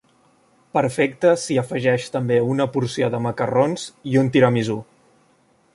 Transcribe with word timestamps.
Perfecte 0.77 1.33
si 1.41 1.57
afegeix 1.63 2.07
també 2.15 2.39
una 2.55 2.67
porció 2.77 3.11
de 3.17 3.23
macarrons, 3.27 3.87
i 4.15 4.21
un 4.23 4.33
tiramisú. 4.37 4.81